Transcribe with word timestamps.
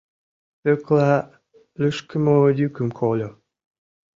Пӧкла 0.61 1.11
лӱшкымӧ 1.81 2.35
йӱкым 2.59 2.89
кольо. 2.99 3.29